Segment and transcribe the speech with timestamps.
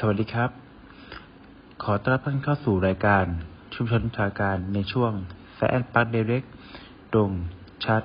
[0.00, 0.50] สวัสดีครับ
[1.82, 3.24] ขอต้อนรับท่านเข้าสู่รายการ
[3.74, 5.12] ชุมชนวิชาการในช่วง
[5.54, 6.42] แฟนปักเดเร็ก
[7.12, 7.30] ตรง
[7.84, 8.02] ชัด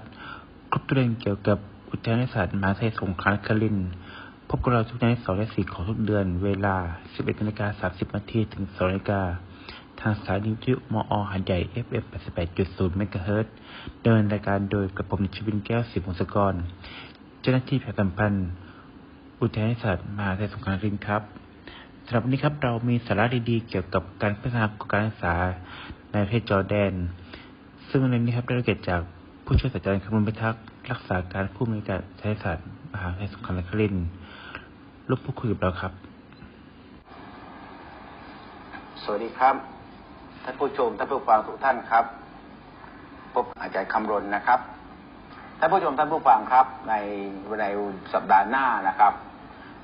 [0.71, 1.57] ครบตัวเรื่องเกี่ยวกับ
[1.89, 3.77] อุทยานศาสตร์มหาชัยสงขลานคริน
[4.49, 6.75] พบกับเราทุกในสองและสี่ของทุกเดือน เวลา
[7.09, 9.21] 11นาฬิกา30นาทีถึง2นาฬิกา
[9.99, 12.03] ทางสถานีวิทยุมอหันใหญ่ FM
[12.51, 13.47] 88.0เมกะเฮิรต
[14.03, 16.53] เดินรายการโดยกระผมชวินแก้วสิบวงศกร
[17.41, 18.47] เจ้าหน้าที่แพทย์สัมพันธ์
[19.41, 21.23] อุทยานศาสตร์มหาชัยสงขลานครินครับ
[22.05, 25.35] สำหรับวันนี้ครับเรามีสาระดีๆ เกี่ยวกับการพัฒนาการศึกษา
[26.11, 26.93] ในประเทศจอร์แดน
[27.89, 29.01] ซึ่งในนี้ครับได้รับเกียรติจาก
[29.45, 30.61] ผู้ช่วยศาสตราจารย์คำมุนพิทักษ์
[30.91, 34.05] รักษาการผู้มีการใช้ศาสตร์มหาวิทยาลัยสงขลานครินทร์
[35.09, 35.93] ร่วมพูดคุยกับเราครับ
[39.03, 39.55] สวัสดีครับ
[40.43, 42.05] ท่านผู้ชมท่านผู้ฟังทุกท่านครับ
[43.33, 44.59] พบอาจารย์คำรณนะครับ
[45.59, 46.93] ท่านผู้ชมท่านผู้ฟังครับ ใน
[47.61, 47.65] ใน
[48.13, 49.13] สัปดาห์หน้านะครับ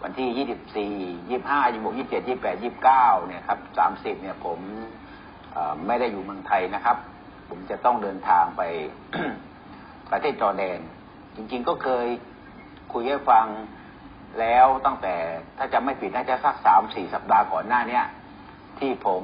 [0.04, 0.94] วันที่ยี่สิบสี่
[1.30, 4.60] ยี่ห้ายี่หกยี่เจ็ดยี่แปดยี่เก้าเนี่ยครับสามสิบเนี่ยผม
[5.88, 6.98] ไม่ได้อยู่เมืองไทยนะครับ
[7.50, 8.62] ผมจะต้องเดินทางไป
[10.12, 10.80] ประเทศจอร์แดน
[11.36, 12.08] จริง ๆ ก็เคย
[12.94, 13.46] คุยให้ฟัง
[14.40, 15.16] แล้วตั้งแต่
[15.58, 18.06] ถ้าจะไม่ผิดน่าจะสักสามสี่สัปดาห์ก่อนหน้าเนี้ย
[18.80, 19.24] ที่ผม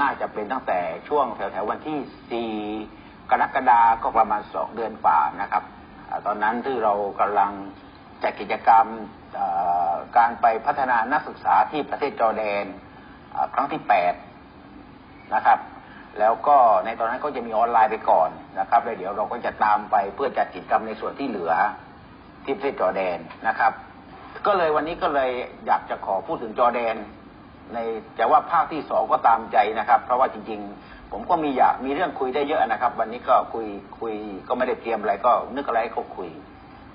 [0.00, 1.98] น่าจะเป็นตั้งแต่ช่วงแถวๆวันที่
[2.30, 2.52] สี่
[3.30, 5.64] กรกฎาก็ประมาณสองเดือนฝ่านะครับ
[6.10, 7.52] อตอนนั้นที่เรากำลัง
[8.22, 8.86] จัดกิจกรรม
[10.16, 12.64] การไปพัฒนานักศึกษาที่ประเทศจอร์แดน
[13.54, 14.14] ครั้งที่แปด
[15.34, 15.58] นะครับ
[16.18, 21.52] แล้วก็ในตอนนั้นก็จะมีออนไลน์ไปก่อนนะครับแล้วเดี๋ยวเราก็จะตามไปเพื่อจัดกิจกรรมในส่วนที่เหลือ
[22.44, 23.72] ที่ประเทศจอร์แดนนะครับ
[24.46, 25.30] ก็เลยวันนี้ก็เลย
[25.66, 26.96] อยากจะขอพูดถึงจอร์แดน
[27.74, 27.78] ใน
[28.16, 33.66] แต่ว่าภาคที่สองก็ตามใจนะครับ เพราะว่าจริง ๆ ผมก็มีอยากมีเรื่องคุยได้เยอะนะครับ วันนี้ก็คุย
[34.00, 34.14] คุย
[34.48, 36.30] ก็ไม่ได้เตรียมอะไรก็นึกอะไรให้เขาคุย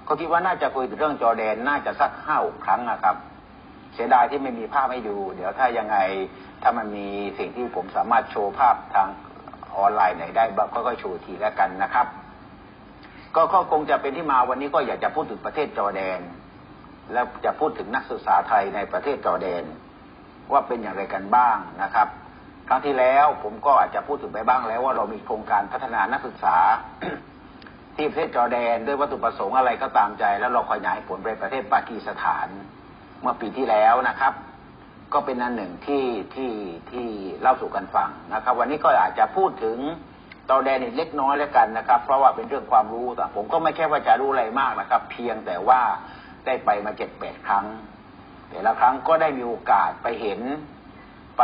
[0.06, 3.16] เขาคิดว่าน่าจะคุยถึงเรื่องจอแดนน่าจะสักห้าครั้งนะครับ
[3.94, 5.98] เสียดายที่ไม่มีภาพให้ดู เดี๋ยวถ้ายังไง
[6.62, 7.08] ถ้ามันมี
[7.40, 9.08] สิ่งที่ผมสามารถโชว์ภาพทาง
[9.78, 12.08] ออนไลน์ไหนได้บ้างก็โชว์ทีแล้วกันนะครับ
[13.36, 13.42] ก็
[13.72, 16.20] คงจะเป็นที่มาวันนี้ก็อยากจะพูดถึงประเทศจอแดน
[17.14, 19.64] แล้วจะพูดถึงนักศึกษาไทยในประเทศจอแดน
[20.52, 22.08] ว่าเป็นอย่างไรกันบ้างนะครับ
[22.68, 26.56] ครั้งที่แล้วผมก็อาจจะพูดถึงไปบ้างแล้วว่าเรามีโครงการพัฒนานักศึกษา
[27.96, 32.48] ที่ประเทศจอแดนด้วยวัตถุประสงค์อะไรก็ตามใจ แล้วเราขยายผลไปประเทศปากีสถาน
[33.22, 34.34] เมื่อปีที่แล้วนะครับ
[35.14, 36.06] ก็เป็นอันหนึ่งที่
[36.36, 36.54] ที่
[36.92, 37.08] ที่
[37.42, 39.78] เล่าสู่กันฟังนะครับ วันนี้ก็อาจจะพูดถึง
[40.50, 45.82] จอแดนอีกเล็กน้อยแล้วกันนะครับ เพราะว่าเป็นเรื่องความรู้แต่ผมก็ไม่แค่ว่าจะรู้อะไรมากนะครับ เพียงแต่ว่า
[46.46, 47.66] ได้ไปมาเจ็ดแปดครั้ง
[48.50, 50.40] แต่ละครั้งก็ได้มีโอกาสไปเห็น
[51.38, 51.42] ไป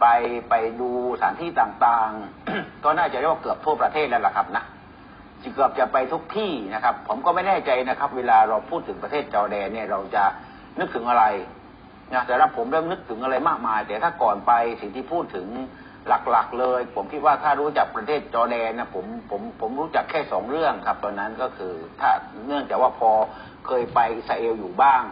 [0.00, 0.06] ไป
[0.50, 0.90] ไปดู
[1.20, 4.64] สถานที่ต่างๆ ก็น่าจะเรียกว่าเกือบทั่วประเทศแล้วล่ะครับนะ
[5.54, 10.24] เกือบจะไปทุกที่นะครับ ผมก็ไม่แน่ใจนะครับ เวลาเราพูดถึงประเทศจอร์แดนเนี่ยเราจะ
[10.78, 11.24] นึกถึงอะไร
[12.12, 15.46] นะแต่ละผมเริ่มนึกถึงอะไรมากมาย แต่ถ้าก่อนไปสิ่งที่พูดถึง
[16.08, 22.10] หลักๆเลย ผมคิดว่าถ้ารู้จักประเทศจอร์แดนนะผมผมผมรู้จักแค่สองเรื่องครับ ตอนนั้นก็คือถ้า
[22.46, 23.10] เนื่องจากว่าพอ
[23.66, 25.02] เคยไปอิสราเอลอยู่บ้าง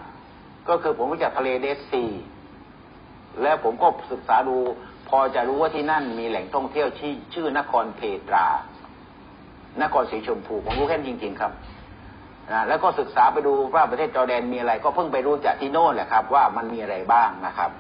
[0.69, 2.05] ก็คือผมรู้จักทะเลเดสซี
[3.43, 4.57] แล้วผมก็ศึกษาดู
[5.09, 8.47] พอจะรู้ว่าที่นั่นมีแหล่งท่องเที่ยวที่ชื่อนครเพตรา
[9.83, 11.53] นครสีชมพูผมรู้แค่จริง ๆ ครับ
[12.51, 17.71] นะแล้วก็ศึกษาไปดูว่าประเทศจอร์แดนมีอะไร ก็เพิ่งไปรู้จากที่โน่นแหละครับ ว่ามันมีอะไรบ้างนะครับ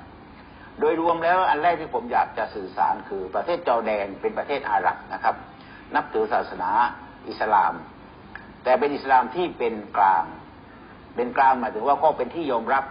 [0.80, 5.34] โดยรวมแล้วอันแรกที่ผมอยากจะสื่อสารคือประเทศจอร์แดนเป็นประเทศอาหรับนะครับ
[5.94, 6.70] นับถือศาสนา
[7.28, 7.74] อิสลาม
[8.64, 10.24] แต่เป็นอิสลามที่เป็นกลาง
[11.14, 12.84] เป็นกลางหมายถึงว่าก็เป็นที่ยอมรับ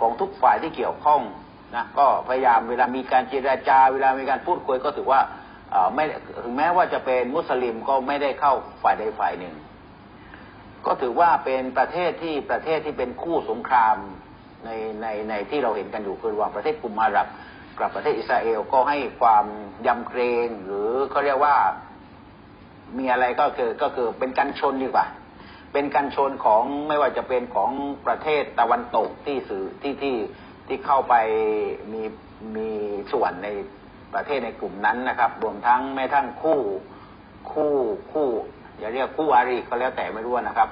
[0.00, 1.20] ของทุกฝ่ายที่เกี่ยวข้อง
[1.76, 5.20] นะก็พยายามเวลามีการเจรจา เวลามีการพูดคุยก็ถือว่า
[5.94, 6.04] ไม่
[6.42, 9.54] ถึงแม้ว่าจะเป็นมุสลิมก็ไม่ได้เข้าฝ่ายใดฝ่ายหนึ่ง
[10.86, 13.96] ก็ถือว่าเป็นประเทศที่ประเทศที่เป็นคู่สงคราม
[14.64, 14.70] ใน
[15.02, 17.26] ในในที่เราเห็นกันอยู่คือระหว่างประเทศกุมอาหรับ
[17.78, 19.44] กับประเทศอิสราเอลก็ให้ความ
[19.86, 21.56] ยำเกรงหรือเขาเรียกว่า
[22.98, 25.06] มีอะไรก็คือก็คือเป็นกันชนดีกว่า
[25.72, 27.70] เป็นกันชนของไม่ว่าจะเป็นของ
[28.06, 30.16] ประเทศตะวันตกที่สื่อที่ที่
[30.66, 31.14] ที่เข้าไป
[31.92, 32.02] มี
[32.56, 32.70] มี
[33.12, 33.48] ส่วนใน
[34.14, 36.58] ประเทศในกลุ่มนั้นนะครับ รวมทั้งแม้ทั้งคู่
[37.52, 37.72] คู่
[38.12, 38.28] คู่
[38.78, 40.68] อย่าเรียกคู่อารีก็แล้วแต่ไม่รู้นะครับ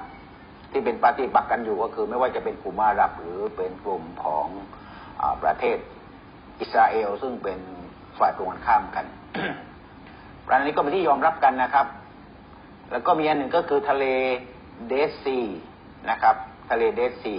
[0.71, 4.47] ที่เป็นปฏิบัติกันอยู่ก็คือ ไม่ว่าจะเป็นกลุ่มอาหรับหรือเป็นกลุ่มของ
[5.21, 5.79] อประเทศ
[6.61, 7.59] อิสราเอล ซึ่งเป็น
[8.19, 9.07] ฝ่ายตรงกันข้ามกัน
[10.47, 11.87] ประเด็นนี้ก็เป็นที่ยอมรับกันนะครับ
[12.91, 14.05] แล้วก็มีอันหนึ่งก็คือทะเล
[14.89, 15.39] เดซี
[16.11, 16.37] นะครับ
[16.71, 17.37] ทะเลเดซี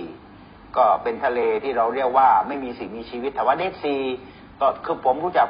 [0.78, 3.96] ก็เป็นทะเลที่เราเรียกว่าไม่มีสิ่งมีชีวิตแต่ว่าเดซี
[4.62, 5.48] ก็คือผมรู้จัก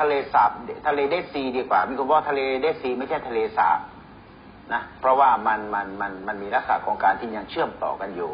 [0.00, 0.50] ทะเลสาบ
[0.86, 3.78] ทะเลเดซีดีกว่า มีคนบอกทะเลเดซีไม่ใช่ทะเลสาบ
[4.72, 8.32] นะเพราะว่ามันมันมันมันมีลักษณะของการที่ยังเชื่อมต่อกันอยู่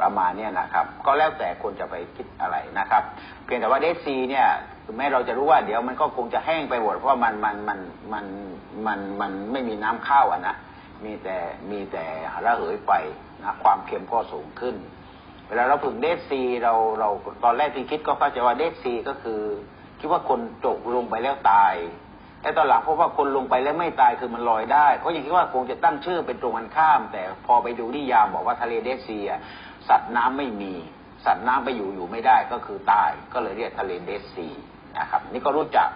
[0.00, 3.02] ประมาณเนี้ยนะครับ ก็แล้วแต่คนจะไปคิดอะไรนะครับ
[3.44, 4.46] เพียงแต่ว่าเดซีเนี่ย
[4.84, 7.78] ถึงแม้เราจะรู้ว่าเดี๋ยวมันก็คงจะแห้งไปหมดเพราะมันมันมัน
[8.12, 8.26] มัน
[8.86, 10.56] มันมันไม่มีน้ำเข้าอะนะ
[11.04, 11.36] มีแต่
[11.70, 12.04] มีแต่
[12.44, 12.92] ระเหยไป
[13.42, 14.74] นะความเค็มก็สูงขึ้น
[15.48, 17.08] เวลาเราฝึกเดซีเราเรา
[17.44, 19.40] ตอนแรกที่คิดก็เข้าใจว่าเดซีก็คือ
[20.00, 21.74] คิดว่าคนตกลงไปแล้วตาย
[22.42, 29.18] แต่ตอนหลังพบว่าคนลงไปแล้วไม่ตายคือมันลอยได้ก็ยังคิดว่าคงจะตั้งชื่อเป็นตรงกันข้าม แต่พอไปดูนิยามบอกว่าทะเลเดซี
[29.88, 30.72] สัตว์น้ำไม่มี
[31.24, 34.48] สัตว์น้ำไปอยู่อยู่ไม่ได้ก็คือตาย ก็เลยเรียกทะเลเดซี
[34.98, 35.88] นะครับ นี่ก็รู้จัก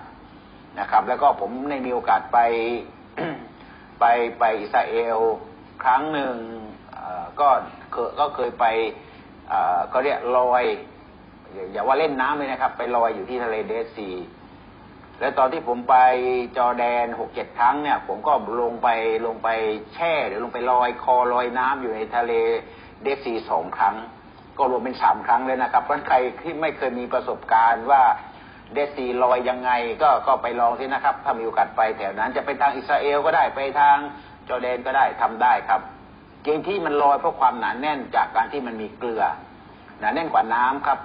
[0.81, 2.39] นะครับ แล้วก็ผมได้มีโอกาสไป
[4.01, 4.05] ไป
[4.39, 5.19] ไปอิสราเอล
[5.85, 6.37] ครั้งหนึ่ง
[7.41, 7.49] ก็
[7.93, 8.65] เคยก็เคยไป
[9.93, 10.65] ก็เรียกลอย
[11.73, 14.11] อย่าว่าเล่นน้ำเลยนะครับ ไปลอยอยู่ที่ทะเลเดซี
[15.21, 15.97] แล้วตอนที่ผมไป
[16.57, 18.89] จอแดนหกเจ็ดครั้งเนี่ย ผมก็ลงไป
[19.27, 19.49] ลงไป
[19.95, 22.33] แช่หรือลงไปลอยคอลอยน้ำอยู่ในทะเล
[23.03, 23.97] เดซีสองครั้ง
[24.59, 28.03] ก็รวมเป็นสามครั้งเลยนะครับเพราะใครที่ไม่เคยมีประสบการณ์ว่า
[28.75, 29.71] เดซีลอยยังไง
[30.03, 33.97] ก็ก็ไปลองสินะครับ ถ้ามีโอกาสไปแถวนั้นจะไปทางอิสราเอลก็ได้ไปทาง
[34.49, 35.81] จอแดนก็ได้ทำได้ครับ
[36.43, 39.23] เกณฑ์ที่มันลอยเพราะความหนาแน่นจากการที่มันมีเกลือ
[40.01, 40.99] หนาแน่นกว่าน้ำครับ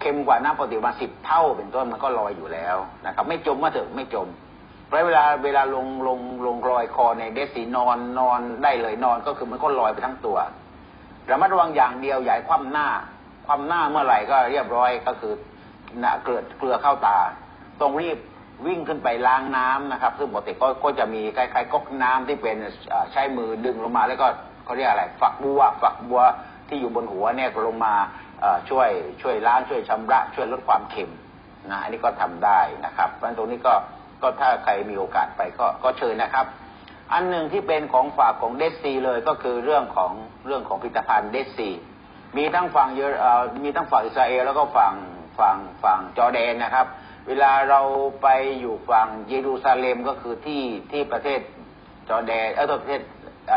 [0.00, 2.76] เค็มกว่าน้ำปกติมาสิบเท่าเป็นต้นมันก็ลอยอยู่แล้ว
[3.06, 4.28] นะครับ ไม่จมมาเถอะไม่จม
[4.86, 10.38] เพราะเวลาเวลาลงลงลงลอยคอในเดซีนอนนอนได้เลยนอนก็คือมันก็ลอยไปทั้งตัว
[11.30, 12.88] ระมัดระวังอย่างเดียวใหญ่คว่ำหน้า
[13.46, 15.34] คว่ำหน้าเมื่อไหร่ก็เรียบร้อยก็คือ
[16.02, 17.18] นะเกิดเกลือเข้าตา
[17.80, 18.18] ต้องรีบ
[18.66, 22.56] วิ่งขึ้นไปล้างน้ำนะครับ ซึ่งปกติก็ก็จะมีคล้ายๆก๊อกน้ำที่เป็น
[23.12, 24.26] ใช้มือดึงลงมาแล้วก็
[24.64, 26.22] เขาเรียกอะไร ฝักบัวฝักบัว
[26.68, 27.94] ที่อยู่บนหัวเนี่ยลงมา
[28.70, 28.90] ช่วย
[29.22, 31.10] ช่วยล้างช่วยชำระ ช่วยลดความเค็ม
[31.70, 33.74] นะอันนี้ก็ทำได้นะครับเพราะตรงนี้ก็
[34.22, 36.46] ก็ถ้าใครมีโอกาสไปก็ก็เชิญนะครับ
[37.12, 40.12] อันหนึ่งที่เป็นของฝากของเดซีเลยก็คือเรื่องของ
[40.46, 41.70] เรื่องของพิพิธภัณฑ์เดซี
[42.36, 43.06] มีทั้งฝั่งเยอ
[43.64, 44.94] มีทั้งฝั่งอิสราเอลแล้วก็ฝั่ง
[45.38, 46.86] ฝั่งฝั่งจอร์แดนนะครับ
[47.28, 47.80] เวลาเรา
[48.22, 48.28] ไป
[48.60, 50.62] อยู่ฝั่งเยรูซาเล็มก็คือที่
[50.92, 51.40] ที่ประเทศ
[52.08, 53.00] จอร์แดนเออประเทศ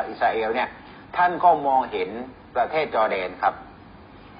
[0.09, 0.69] อิสราเอลเนี่ย
[1.17, 2.09] ท่านก็มองเห็น
[2.55, 3.53] ประเทศจอร์แดนครับ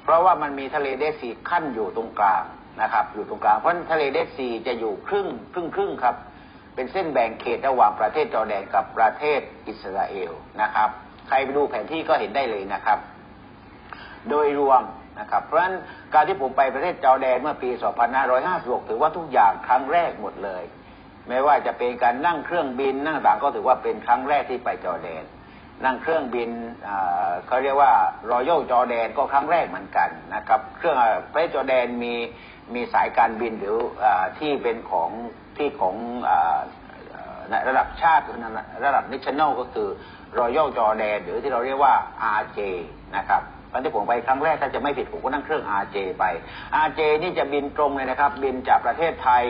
[0.04, 2.44] เพราะว่ามันมีทะเล Dead Sea คั่นอยู่ตรงกลาง
[2.82, 6.16] นะครับ อยู่ตรงกลางเพราะทะเล Dead Sea จะอยู่ครึ่งครึ่งครึ่งครับ
[6.76, 10.90] เป็นเส้นแบ่งเขตระหว่างประเทศจอร์แดนกับประเทศอิสราเอลนะครับ
[11.28, 13.00] ใครไปดูแผนที่ก็เห็นได้เลยนะครับ
[14.30, 14.82] โดยรวม
[15.20, 15.76] นะครับ เพราะฉะนั้น
[16.14, 17.70] การที่ผมไปประเทศจอร์แดนเมื่อปี
[18.30, 20.64] 2556 ถือว่าทุกอย่างครั้งแรกหมดเลย
[21.28, 25.24] ไม่ว่าจะเป็นการนั่งเครื่องบินนั่งต่างก็ถือว่าเป็นครั้งแรกที่ไปจอร์แดน
[25.86, 26.50] นั่งเครื่องบิน
[27.46, 27.94] เขาเรียกว่า
[28.32, 30.96] Royal Jordan ก็ครั้งแรกเหมือนกันนะครับ เครื่อง
[31.32, 32.14] ประเทศจอร์แดนมี
[32.74, 34.06] มีสายการบินหรืออ
[34.40, 35.10] ที่เป็นของ
[35.58, 35.96] ที่ของ
[37.68, 38.24] ระดับชาติ
[38.86, 39.90] ระดับ national ก็คือ
[40.40, 41.94] Royal Jordan หรือที่เราเรียกว่า
[42.40, 42.60] RJ
[43.18, 43.42] นะครับ
[43.72, 46.26] ตอนที่ผมไปครั้งแรกถ้าจะไม่ผิดผมก็นั่งเครื่อง RJ ไป
[46.86, 49.44] RJ นี่จะบินตรงเลยนะครับ บินจากประเทศไทย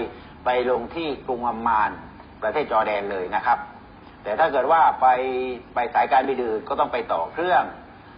[0.45, 1.91] ไปลงที่กรุงอัมมาน
[2.43, 3.57] ประเทศจอร์แดนเลยนะครับ
[4.23, 5.07] แต่ถ้าเกิดว่าไป
[5.73, 7.63] ไปสายการบินอื่นก็ต้องไปต่อเครื่อง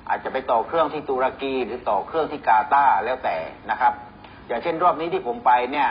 [0.10, 3.38] อาจจะไปต่อเครื่องที่ตุรกีหรือต่อเครื่องที่กาตาร์แล้วแต่
[3.72, 3.94] นะครับ
[4.48, 5.90] อย่างเช่นรอบนี้ที่ผมไปเนี่ย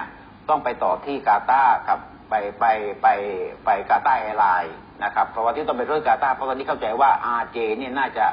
[0.49, 2.01] ต้องไปต่อที่กาตาร์ครับ
[2.31, 2.65] ไปไป
[3.03, 3.07] ไป
[3.65, 8.27] ไป Qatar Airlines นะครับเพราะว่าที่ต้องไปเรื่องกาตาร์เพราะตอนนี้เข้าใจว่า RJ เจเนี่ยน่าจะ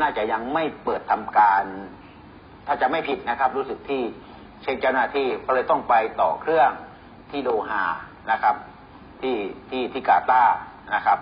[0.00, 1.64] น่าจะยังไม่เปิดทำการ
[2.66, 4.02] ถ้าจะไม่ผิดนะครับ รู้สึกที่
[4.62, 6.70] เช็คเจ้าหน้าที่ก็เลยต้องไปต่อเครื่อง
[7.30, 7.84] ที่โดฮา
[8.30, 8.56] นะครับ
[9.20, 9.36] ที่
[9.70, 10.54] ที่ที่กาตาร์
[10.94, 11.18] นะครับ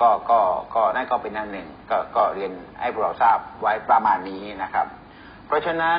[0.00, 0.38] ก็ก็
[0.74, 4.86] ก็นั่นก็เป็นอันหนึ่งก็ก็เรียนให้พวกเราทราบไว้ประมาณนี้นะครับ
[5.46, 5.98] เพราะฉะนั้น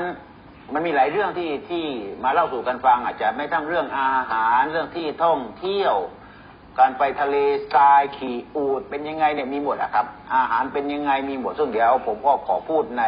[0.74, 1.86] มันมีหลายเรื่องที่ที่
[2.24, 5.96] มาเล่าสู่กันฟัง อาจจะไม่ทั้งเรื่องอาหารเรื่องที่ท่องเที่ยว
[6.80, 7.36] การไปทะเล
[7.74, 13.04] ทรายขี่อูดเป็นยังไงเนี่ยมีหมดอะครับ อาหารเป็นยังไงมีหมดซึ่งเดี๋ยวผมก็ขอพูดใน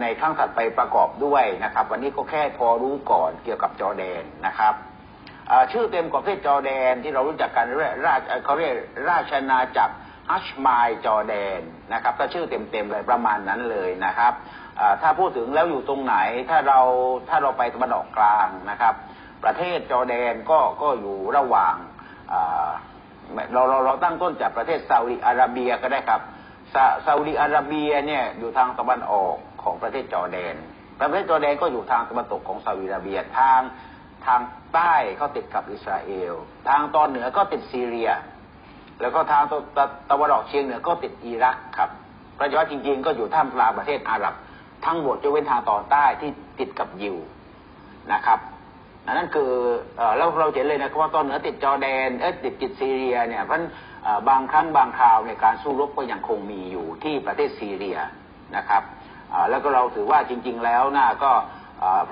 [0.00, 4.74] ในครั้งถัดไปประกอบด้วยนะครับ วันนี้ก็แค่พอรู้ก่อนเกี่ยวกับจอแดนนะครับ
[5.72, 8.72] ชื่อเต็มของประเทศจอแดนที่เรารู้จักกันเรียกราชเขาเรียก
[9.08, 9.94] ราชนาจักร
[10.30, 11.60] ฮัชมายจอแดน
[11.92, 14.32] นะครับถ้าชื่อเต็มๆเลยประมาณนั้นเลยนะครับ
[15.02, 16.16] ถ้าพูดถึงแล้วอยู่ตรงไหน
[16.50, 16.80] ถ้าเรา
[17.28, 18.94] ถ้าเราไปตะวันออกกลางนะครับ
[19.44, 21.74] ประเทศจอแดนก็ก็อยู่ระหว่าง
[23.52, 26.20] เราเราเราตั้งต้นจากประเทศซาอุดิอาระเบียก็ได้ครับ
[26.74, 30.54] ซาซาอุดิอาระเบียเนี่ยอยู่ทางตะวันออกของประเทศจอแดน
[30.98, 33.60] ประเทศจอแดนก็อยู่ทางตะวันตกของซาอุดิอาระเบียทาง
[34.26, 34.40] ทาง
[34.74, 36.34] ใต้ก็ติดกับอิสราเอล
[36.68, 38.10] ทางตอนเหนือก็ติดซีเรีย
[39.00, 39.42] แล้วก็ทาง
[39.76, 41.90] ตะตะวันออกเฉียงเหนือก็ติดอิรักครับ
[42.38, 44.34] ประเทศจริงๆ ก็อยู่ท่ามกลางประเทศอาหรับ
[44.86, 47.16] ทั้งหมดจะเว้นทางตอนใต้ที่ติดกับยิว
[48.12, 48.40] นะครับ
[49.06, 49.50] นั่นคือ
[50.16, 53.60] เราเราเห็นเลยนะครับว่าตอนเหนือติดจอแดนเออติดติดซีเรียเนี่ยเพราะ
[54.28, 57.98] บางครั้งบางคราวในการสู้รบก็ยังคงมีอยู่ที่ประเทศซีเรีย
[58.56, 58.82] นะครับ
[59.50, 61.30] แล้วก็เราถือว่าจริง ๆ แล้วนะก็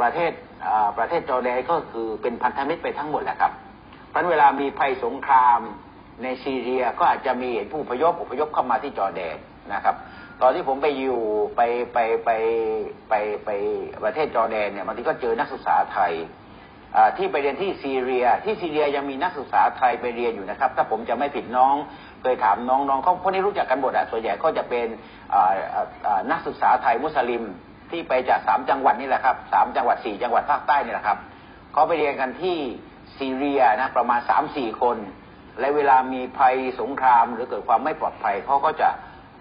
[0.01, 0.33] ประเทศ
[0.99, 3.53] ประเทศจอร์แดนก็คือเป็นพันธมิตรไปทั้งหมดแหละครับ
[4.11, 5.61] เพราะเวลามีภัยสงคราม
[6.23, 9.37] ในซีเรียก็อาจจะมีเห็นผู้พยพอพยพเข้ามาที่จอร์แดน
[9.75, 9.95] นะครับ
[10.43, 11.21] ตอนที่ผมไปอยู่
[11.57, 11.61] ไป
[11.93, 12.31] ไปไป
[13.09, 13.51] ไปไป
[14.05, 16.13] ประเทศจอร์แดนเนี่ยบางทีก็เจอนักศึกษาไทย
[17.17, 21.75] ที่ไปเรียนที่ซีเรีย ที่ซีเรียยังมีนักศึกษาไทยไปเรียนอยู่นะครับ ถ้าผมจะไม่ผิดน้อง
[22.23, 24.87] เคยถามน้องน้องเขาพวกนี้รู้จักกันหมดอะส่วนใหญ่ก็จะเป็น
[26.31, 27.43] นักศึกษาไทยมุสลิม
[27.91, 31.19] ที่ไปจากสามจังหวัดนี่แหละครับสามจังหวัดสี่จังหวัดภาคใต้นี่แหละครับ
[31.73, 32.57] เขาไปเรียนกันที่
[33.19, 34.97] ซีเรียนะประมาณสามสี่คน
[35.61, 38.89] และเวลามีภัยสงครามหรือเกิดความไม่ปลอดภัยเขาก็จะ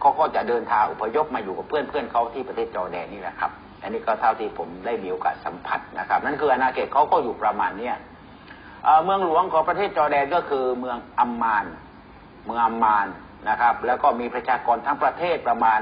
[0.02, 3.52] เขาก็จะเดินทางอพยพมาอยู่กับเพื่อนเพื่อนเขาที่ประเทศจอร์แดนนี่แหละครับ
[3.82, 7.96] อันนี้ก็เท่าที่ผมได้มีโอกาสสัมผัสนะครับ นั่นคืออาณาเขตเขาก็อยู่ประมาณเนี้ย
[9.04, 11.66] เมืองหลวงของประเทศจอร์แดนก็คือเมืองอัมมาน
[12.46, 13.08] เมืองอัมมาน
[13.50, 15.80] นะครับ แล้วก็มีประชากรทั้งประเทศประมาณ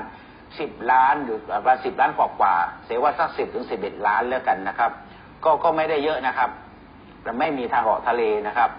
[0.59, 4.91] สิบล้านหรือประมาณสิบล้านกว่ากว่าเสียว่าสักสิบถึงสิบเอ็ดล้านแล้วกันนะครับ
[5.43, 6.49] ก็ก็ไม่ได้เยอะนะครับ
[7.23, 8.69] แต่ไม่มีทางออกทะเลนะครับ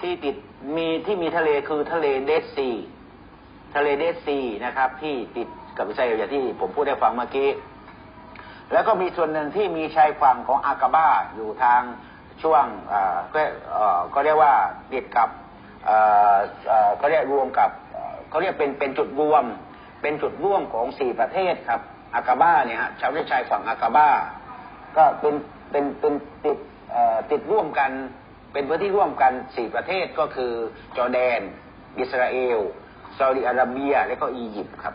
[0.00, 0.36] ที่ติด
[0.76, 2.70] มีที่มีทะเลคือทะเลเดซี
[3.74, 7.50] ทะเลเดซีนะครับ ที่ติดกับอิสราเอลอย่างที่ผมพูดได้ฟังเมื่อกี้
[8.72, 11.80] แล้วก็มีส่วนหนึ่งที่มีชายฝั่งของอากาบ้าอยู่ทาง
[12.42, 12.64] ช่วง
[13.34, 13.42] ก็
[14.14, 14.54] ก็เรียกว่า
[14.92, 15.28] ติดกับ
[17.00, 17.70] ก็เรียกรวมกับ
[18.28, 19.44] เขาเรียกเป็นเป็นจุดรวม
[20.02, 21.80] เป็นจุดร่วมของสี่ประเทศครับ
[22.14, 24.08] อากาบ้าเนี่ยฮะชาวชายฝั่งอากาบ้า
[24.96, 25.34] ก็เป็น
[25.70, 26.14] เป็นเป็น
[26.44, 26.58] ติด
[27.30, 27.90] ติดร่วมกัน
[28.52, 30.52] เป็นพื้นที่ร่วมกันสี่ประเทศก็คือ
[30.96, 31.40] จอร์แดน
[31.98, 32.58] อิสราเอล
[33.18, 34.94] ซาอุดิอาระเบีย และก็อียิปต์ครับ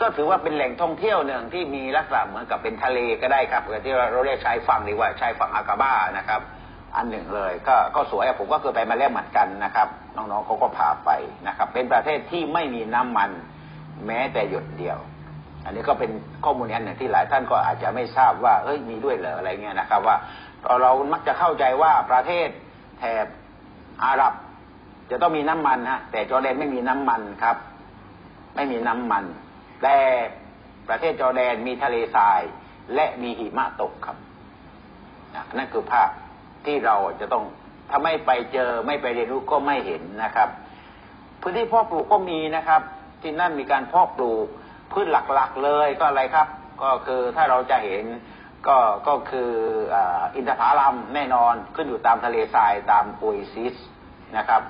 [0.00, 6.40] ก็ถือว่าเป็นแหล่งท่องเที่ยวหนึ่งที่มีลักษณะเหมือนกับเป็นทะเลก็ได้ครับที่เราเรียกชายฝั่งดีว่าชายฝั่งอากาบ้านะครับ
[6.96, 11.10] อันหนึ่งเลย ก็ก็สวยผมก็เคยไปมาแล้วเหมือนกันนะครับ น้องๆเขาก็พาไป
[11.48, 13.30] นะครับ เป็นประเทศที่ไม่มีน้ำมัน
[14.06, 14.98] แม้แต่หยดเดียว
[15.64, 16.10] อันนี้ก็เป็น
[16.44, 20.16] ข้อมูลอันหนึ่งที่หลายท่านก็อาจจะไม่ทราบว่าเอ้ยมีด้วยเหรออะไรเงี้ยนะครับ ว่า
[20.82, 22.48] เรามักจะเข้าใจว่าประเทศ
[22.98, 23.26] แถบ
[24.04, 24.32] อาหรับ
[25.10, 27.56] จะต้องมีน้ำมันฮะแต่จอร์แดนไม่มีน้ำมันครับ
[28.54, 29.24] ไม่มีน้ำมัน
[29.82, 29.96] แต่
[30.88, 32.40] ประเทศจอร์แดนมีทะเลทราย
[32.94, 34.16] และมีหิมะตกครับ
[35.56, 36.10] นั่นคือภาพ
[36.64, 37.44] ที่เราจะต้อง
[37.90, 40.48] ถ้าไม่ไปเจอไม่ไปเรียนรู้ก็ไม่เห็นนะครับ
[41.40, 42.82] พื้นที่พ่อปลูกก็มีนะครับ
[43.22, 44.46] ที่นั่นมีการเพาะปลูก
[44.92, 46.48] พืชหลักๆเลยก็อะไรครับ
[46.82, 48.04] ก็คือถ้าเราจะเห็น
[48.66, 49.50] ก็ก็คือ
[50.34, 53.76] อินทผลัมแน่นอนขึ้นอยู่ตามทะเลทรายตามโอเอซิส
[54.36, 54.62] นะครับ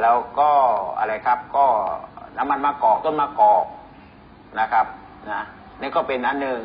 [0.00, 0.50] แล้วก็
[0.98, 1.66] อะไรครับก็
[2.36, 3.64] น้ำมันมะกอกต้นมะกอก
[4.60, 4.86] นะครับ
[5.30, 5.42] นะ
[5.80, 6.60] นี่ก็เป็นอันหนึ่ง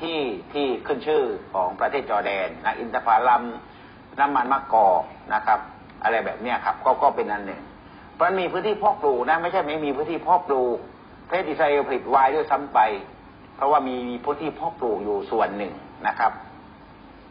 [0.00, 0.18] ที่
[0.52, 1.22] ที่ขึ้นชื่อ
[1.52, 3.42] ของประเทศจอร์แดนนะอินทผลัม
[4.20, 5.02] น้ำมันมะกอก
[5.34, 5.60] นะครับ
[6.02, 7.62] อะไรแบบนี้ครับก็ก็เป็นอันหนึ่ง
[8.22, 10.78] มันมีพื้นที่พาะปลูกนะ ไม่ใช่ไม่มีพื้นที่พาะปลูก
[11.26, 12.78] ประเทศอิสราเอลผลิตไวน์ด้วยซ้ำไป
[13.56, 15.72] เพราะว่ามีมีพื้นที่พาะปลูกอยู่ส่วนหนึ่ง
[16.06, 16.32] นะครับ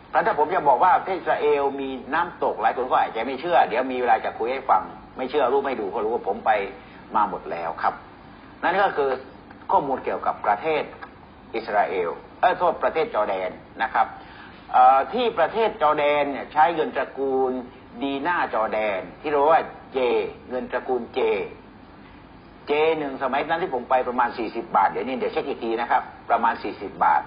[0.10, 4.83] เพราะถ้าผมจะบอกว่าประเทศอิสราเอลมีน้ำตกหลายคนก็อาจจะไม่เชื่อ เดี๋ยวมีเวลาจะคุยให้ฟัง
[5.17, 6.51] ไม่เชื่อรู้ไม่ดูก็รู้ว่าผมไป
[7.15, 7.93] มาหมดแล้วครับ
[8.63, 9.10] นั่นก็คือ
[9.71, 10.83] ข้อมูลเกี่ยวกับประเทศ
[11.55, 13.50] อิสราเอลเออโทษประเทศจอร์แดน
[13.83, 14.07] นะครับ
[15.13, 17.51] ที่ประเทศจอร์แดนเนี่ยใช้เงินตระกูล
[18.03, 19.62] ดีนาร์จอร์แดน ที่เรียกว่า
[19.93, 20.00] เจ
[20.50, 21.19] เงินตระกูลเจ
[22.67, 27.21] เจหนึ่งสมัยนั้นที่ผมไปประมาณสี่สิบบาท เดี๋ยวนี้เดี๋ยวเช็คอีกทีนะครับ ประมาณสี่สิบบาท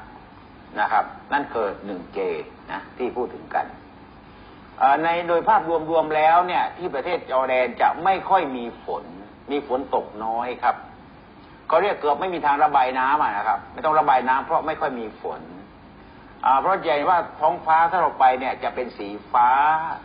[0.81, 2.19] นะครับ นั่นคือหนึ่ง J
[2.73, 3.67] นะที่พูดถึงกัน
[5.03, 9.05] ในโดยภาพรวมๆแล้วเนี่ย ที่ประเทศจอร์แดนจะไม่ค่อยมีฝน
[9.51, 10.77] มีฝนตกน้อยครับ
[11.69, 15.41] เขาเรียกเกือบไม่มีทางระบายน้ำนะครับ ไม่ต้องระบายน้ำเพราะไม่ค่อยมีฝน
[16.61, 19.49] เพราะใหญ่ว่าท้องฟ้าถ้าเราไปเนี่ยจะเป็นสีฟ้า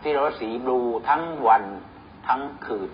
[0.04, 1.64] ที่เราสีบลูทั้งวัน
[2.28, 2.90] ทั้งคืน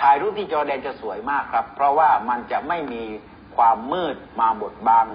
[0.00, 3.04] ถ่ายรูปที่จอแดนจะสวยมากครับ เพราะว่ามันจะไม่มี
[3.56, 5.06] ความมืดมาบดบัง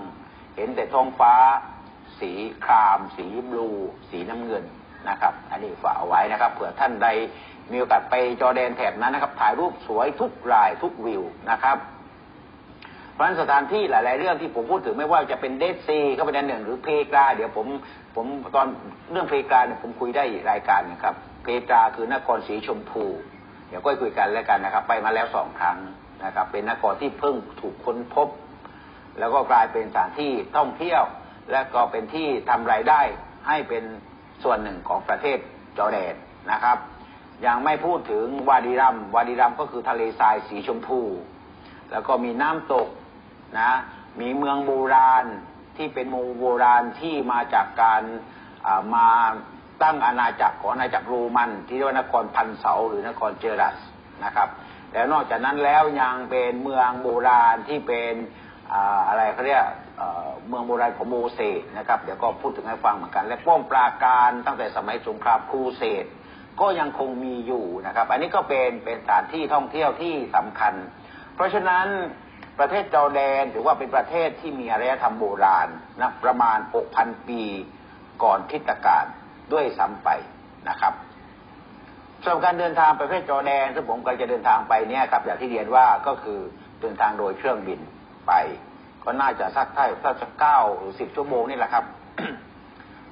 [0.55, 1.33] เห็นแต่ท้องฟ้า
[2.19, 2.31] สี
[2.65, 3.69] คราม สีบลู
[4.09, 4.63] สีน้ำเงิน
[5.09, 7.07] นะครับ อันนี้ฝากเอาไว้นะครับ เผื่อท่านใด
[7.71, 11.77] มีโอกาสไปจอแดนแถบนั้นนะครับ ถ่ายรูปสวยทุกรายทุกวิวนะครับ
[13.11, 17.67] เพราะฉะนั้นสถานที่หลาย ๆ เรื่องที่ผมพูดถึงไม่ว่าจะเป็นเดซีก็เป็นอันหนึ่งหรือเพกาเดี๋ยวผม
[18.15, 18.67] ผมตอน
[19.11, 23.03] เรื่องเพกาเนี่ยผมคุยได้รายการนะครับ เพกาคือนครสีชมพู
[23.67, 25.77] เดี๋ยวก็คุยกันแล้วกันนะครับ ไปมาแล้วสองครั้ง
[26.23, 28.29] นะครับ เป็นนครที่เพิ่งถูกค้นพบ
[29.19, 31.03] แล้วก็กลายเป็นสถานที่ท่องเที่ยว
[31.51, 33.01] และก็เป็นที่ทำรายได้
[33.47, 33.83] ให้เป็น
[34.43, 35.37] ส่วนหนึ่งของประเทศ
[35.77, 36.15] จอร์แดน
[36.51, 36.77] นะครับ
[37.45, 41.01] ยังไม่พูดถึงวาดิรัม วาดิรัมก็คือทะเลทรายสีชมพู
[41.91, 42.87] แล้วก็มีน้ำตก
[43.59, 43.71] นะ
[44.19, 45.25] มีเมืองโบราณ
[45.77, 48.01] ที่เป็นเมืองโบราณที่มาจากการ
[48.95, 49.09] มา
[49.85, 53.75] ตั้งอาณาจักรของอาณาจักรโรมัน ที่เรียกว่านครพันเสาหรือนครเจรัส
[54.25, 54.49] นะครับ
[54.93, 58.13] แล้วนอกจากนั้นแล้วยังเป็นเมืองโบราณที่เป็น
[59.07, 59.63] อะไรเขาเรียก
[60.47, 66.05] เมืองโบราณของโมเสสนะครับเดี๋ยวก็พูดถึงให้ฟังเหมือนกัน และป้อมปราการตั้งแต่สมัยสงครามครูเสด
[66.61, 70.73] ก็ยังคงมีอยู่นะครับ อันนี้ก็เป็นเป็นสถานที่ท่องเที่ยวที่สำคัญ
[71.35, 71.87] เพราะฉะนั้น
[72.59, 75.67] ประเทศจอร์แดนถือว่าเป็นประเทศที่มีอารยธรรมโบราณ
[76.01, 76.57] นะประมาณ
[76.93, 77.41] 6,000 ปี
[78.23, 79.05] ก่อนคริสตกาล
[79.53, 80.09] ด้วยซ้ำไป
[80.69, 80.93] นะครับ
[82.25, 86.39] ส่วนการเดินทางไปประเทศจอร์แดนที่ผมกำลังจะเดินทางไปเนี่ยครับอย่างที่เรียนว่าก็คือ
[86.81, 87.79] เดินทางโดยเครื่องบิน
[88.27, 88.33] ไป
[89.03, 91.85] ก็น่าจะสักเท่าสักเก้าหรือสิบชั่วโมงนี่แหละครับ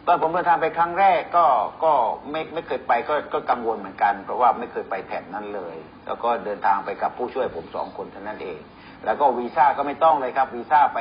[0.06, 1.46] ตอนผมเดินทางไปครั้งแรกก็
[1.84, 1.94] ก็
[2.32, 5.76] ไม่ไม่เคยไปก็ก็กังวลเหมือนกัน เพราะว่าไม่เคยไปแถบนั้นเลย
[6.06, 8.60] แล้วก็เดินทางไปกับผู้ช่วยผมสองคนเท่านั้นเอง
[9.06, 11.00] แล้วก็วีซ่าก็ไม่ต้องเลยครับวีซ่าไป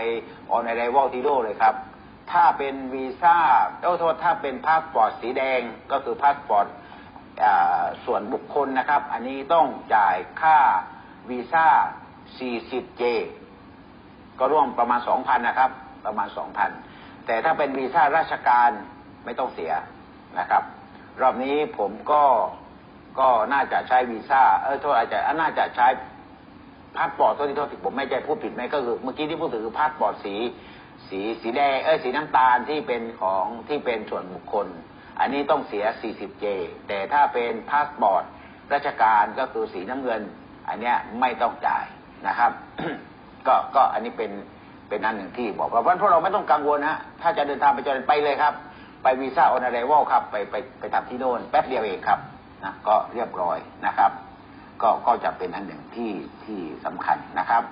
[0.50, 1.74] on arrival ที่โน่นเลยครับ
[2.30, 3.38] ถ้าเป็นวีซ่า
[3.82, 5.60] เอ้โทษถ้าเป็นพาสปอร์ตสีแดง
[5.92, 6.66] ก็คือพาสปอร์ต
[8.04, 10.58] ส่วนบุคคลนะครับ อันนี้ต้องจ่ายค่า
[11.30, 11.66] วีซ่า
[12.38, 13.02] 40 J
[14.38, 15.70] ก็ร่วมประมาณ 2,000 นะครับ
[16.06, 16.28] ประมาณ
[16.76, 18.70] 2,000 แต่ถ้าเป็นวีซ่าราชการ
[19.24, 19.72] ไม่ต้องเสีย
[20.38, 20.62] นะครับ
[21.20, 22.24] รอบนี้ผมก็
[23.18, 25.86] ก็น่าจะใช้วีซ่า เออโทษอาจจะน่าจะใช้
[26.96, 30.34] พาสปอร์ตตัวที่โทษที่ผมไม่ใจพูดผิดไหมก็คือเมื่อกี้ที่พูดถึงคือพาสปอร์ตสี
[31.08, 34.66] สีสีแดงเออสีน้ำตาลที่เป็นของที่เป็นส่วนบุคคล
[35.20, 36.46] อันนี้ต้องเสีย 40 J
[36.88, 38.24] แต่ถ้าเป็นพาสปอร์ต
[38.72, 40.22] ราชการก็คือสีน้ำเงิน
[40.68, 41.84] อันเนี้ยไม่ต้องจ่าย
[42.28, 42.52] นะครับ
[43.46, 44.30] ก็ก็อันนี้เป็น
[44.88, 48.54] เป็นอันหนึ่งที่บอกว่าเพราะพวกเราไม่ต้องกังวลนะถ้าจะเดินทางไปจอร์แดนไปเลยครับ
[49.02, 52.18] ไปวีซ่า on arrival ครับ ไปไปไปทำที่โน่นแป๊บเดียวเองครับ
[52.64, 54.10] นะก็เรียบร้อยนะครับ
[54.82, 56.12] ก็ก็จะเป็นอันหนึ่งที่
[56.44, 57.62] ที่สำคัญนะครับ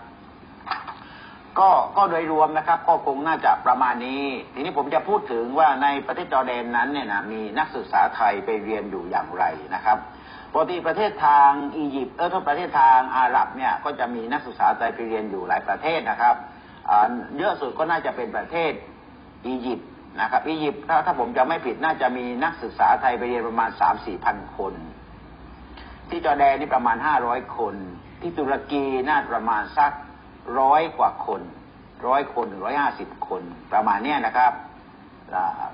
[1.60, 4.24] ก็ก็โดยรวมนะครับ ก็คงน่าจะประมาณนี้
[4.54, 9.98] ทีนี้ผมจะพูดถึงว่าในประเทศจอร์แดนนั้นเนี่ยนะมีนักศึกษาไทยไปเรียนอยู่อย่างไรนะครับ
[10.52, 16.34] ปกติประเทศทางอียิปต์เออถ้ประเทศทางอาหรับเนี่ยก็จะมีนักศึกษาไทยไปเรียนอยู่หลายประเทศนะครับ
[17.38, 18.72] เยอะสุดก็น่าจะเป็นประเทศ
[19.46, 19.88] อียิปต์
[20.20, 24.74] นะครับอียิปต์ถ้าถ้าผมจะไม่ผิดน่าจะมีนักศึกษาไทยไปเรียนประมาณสามสี่พันคน
[26.10, 27.74] ที่จอร์แดนนี่ประมาณห้าร้อยคน
[28.20, 29.92] ที่ตุรกีน่าประมาณสัก
[30.58, 31.42] ร้อยกว่าคน
[32.06, 34.52] ร้อยคนหรือร้อยห้าสิบคนประมาณเนี้ยนะครับ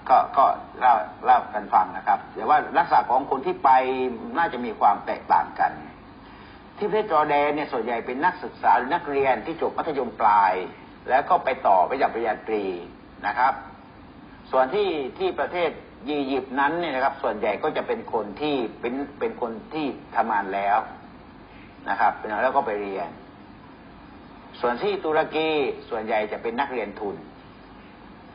[0.08, 0.44] ก็ก็
[0.80, 3.70] เล่าเล่ากันฟังนะครับ แต่ว่าลักษณะของคนที่ไป
[4.38, 5.72] น่าจะมีความแตกต่างกัน
[6.78, 10.52] ที่ประเทศจอร์แดนเนี่ยส่วนใหญ่เป็นนักศึกษาหรือนักเรียนที่จบมัธยมปลาย
[11.08, 12.64] แล้วก็ไปต่อไปอย่างปริญญาตรี
[13.26, 13.52] นะครับ
[14.50, 15.70] ส่วนที่ที่ประเทศ
[16.08, 20.78] ยียิปต์นั้นเนี่ยนะครับ ส่วนใหญ่ก็จะเป็นคนที่เป็นเป็นคนที่ทำงานแล้ว
[21.90, 23.08] นะครับเป็นแล้วก็ไปเรียน
[24.60, 25.48] ส่วนที่ตุรกี
[25.88, 27.16] ส่วนใหญ่จะเป็นนักเรียนทุน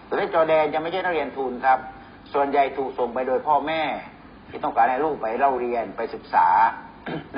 [0.09, 1.79] ประเทศจอร์แดนจะไม่ใช่นักเรียนทุนครับ
[2.33, 3.81] ส่วนใหญ่ถูกส่งไปโดยพ่อแม่
[4.49, 6.47] ที่ต้องการให้ลูกไปเล่าเรียนไปศึกษา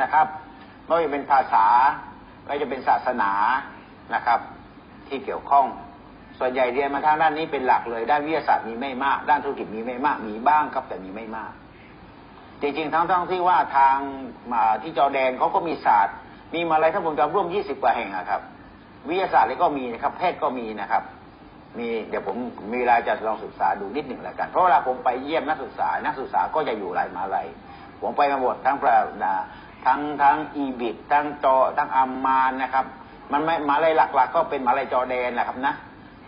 [0.01, 0.27] นะครับ
[0.85, 1.65] ไม่ว่าจะเป็นภาษา
[2.43, 3.31] ไม่ว่าจะเป็นศาสนา
[4.13, 4.39] นะครับ
[5.07, 5.65] ที่เกี่ยวข้อง
[6.39, 11.51] ส่วนใหญ่เรียนมาทางด้านนี้เป็นหลักเลย ด้านวิทยาศาสตร์มีไม่มาก ด้านธุรกิจมีไม่มาก มีบ้างครับแต่มีไม่มาก
[12.61, 13.95] จริงๆ ทั้งทั้งที่ว่าทาง
[14.81, 16.15] ที่จอแดนเขาก็มีศาสตร์
[16.53, 18.41] มีมาอะไรถ้าผมจำร่วมยี่สิบกว่าแห่งครับ
[19.09, 21.03] วิทยาศาสตร์เลยก็มีนะครับ แพทย์ก็มีนะครับ
[21.79, 22.35] มีเดี๋ยวผม
[22.71, 27.47] มีเวลาจะลองศึกษาดูนิดหนึ่งแล้วกัน เพราะเวลาผมไปเยี่ยมนักศึกษา นักศึกษาก็จะอยู่หลายมาลัย
[28.01, 28.95] ผมไปมาหมดทั้งประ
[29.85, 32.85] ทั้งทั้งอีบิดทั้งจอทั้งอัมมานนะครับ
[33.31, 35.73] มันไม่มาลัยหลัก ๆ ก็เป็นมาลัยจอแดนแหละครับนะ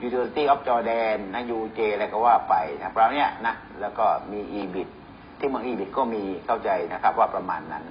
[0.06, 4.88] University of Jordan นะ UJ อะไรก็ว่าไปนะประมาณนี้นะแล้วก็มีอีบิด
[5.40, 7.84] ที่เมืองอีบิดก็มีเข้าใจนะครับว่าประมาณนั้น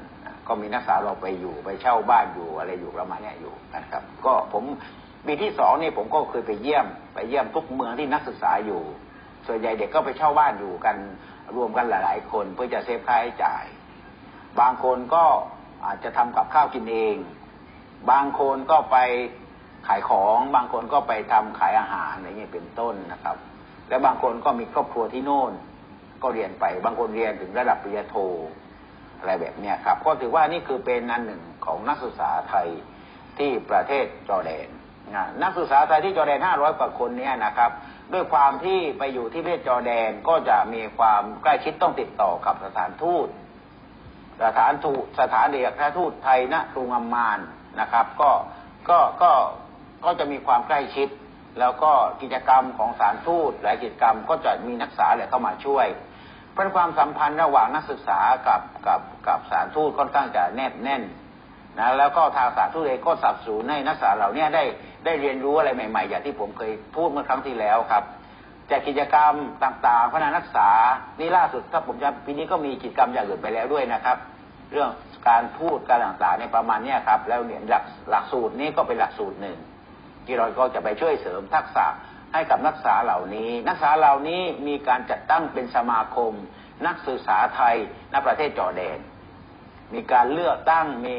[0.49, 4.65] ก็มีนักศึกษาเราไปอยู่ไปเช่าบ้านอยู่อะไรอยู่ประมาณนี้อยู่นะครับ ก็ผม
[5.27, 8.83] ปีที่สองนี่ผมก็เคยไปเยี่ยม ไปเยี่ยมทุกเมืองที่นักศึกษาอยู่
[9.47, 10.97] ส่วนใหญ่เด็กก็ไปเช่าบ้านอยู่กัน
[11.57, 13.65] รวมกันหลาย ๆ คนเพื่อจะเซฟค่าใช้จ่าย
[14.61, 15.25] บางคนก็
[15.87, 17.17] อาจจะทำกับข้าวกินเอง
[18.11, 18.97] บางคนก็ไป
[19.89, 23.37] ขายของ บางคนก็ไปทำขายอาหารอะไรเงี้ยเป็นต้นนะครับ
[23.89, 25.53] และบางคนก็มีครอบครัวที่โน่น
[26.23, 28.17] ก็เรียนไป บางคนเรียนถึงระดับปริญญาโท
[29.25, 32.69] อะไรแบบเนี้ยครับ ก็ถือว่านี่คือเป็นนันหนึ่งของนักศึกษาไทย
[33.39, 34.69] ที่ประเทศจอร์แดน
[35.43, 37.71] นักศึกษาไทยที่จอร์แดนห้าร้อยกว่าคนเนี้ยนะครับ
[38.13, 43.29] ด้วยความที่ไปอยู่ที่ประเทศจอร์แดนก็จะมีความใกล้ชิดต้องติดต่อกับสถานทูต
[44.45, 47.39] สถานทูตสถานเอกทูตไทยณกรุงอัมมาน
[47.81, 48.31] นะครับ ก็
[48.91, 49.33] ก็ก็
[50.05, 51.09] ก็จะมีความใกล้ชิด
[51.61, 55.87] แล้วก็กิจกรรมของสารทูตหลายกิจกรรมก็จะมีนักศึกษาเข้ามาช่วย
[56.57, 61.03] เป็นความสัมพันธ์ระหว่างนักศึกษากับกับกับสารทูตค่อนข้างจะแน่นแน่น
[61.79, 64.65] นะแล้วก็ทางสารทูตเองก็สับสนให้นักศึกษาเหล่านี้ได้
[65.05, 68.05] ได้เรียนรู้อะไรใหม่ ๆ อย่างที่ผมเคยพูดเมื่อครั้งที่แล้วครับ
[68.71, 70.71] จากกิจกรรมต่างๆพัฒนานักศึกษา
[71.21, 74.17] นี่ล่าสุดถ้าผมจำปีนี้ก็มีกิจกรรมอย่างอื่นไปแล้วด้วยนะครับ
[74.73, 74.91] เรื่อง
[75.29, 79.59] การพูดการต่างๆในประมาณนี้ครับ แล้วเนี่ยหลักหลักสูตรนี้ก็เป็นหลักสูตรหนึ่ง
[80.27, 81.87] ที่เราก็จะไปช่วยเสริมทักษะ
[82.35, 86.33] ให้กับนักศึกษาเหล่านี้ นักศึกษาเหล่านี้มีการจัดตั้งเป็นสมาคม
[86.87, 87.77] นักศึกษาไทย
[88.11, 88.99] ในประเทศจอร์แดน
[89.95, 91.19] มีการเลือกตั้งมี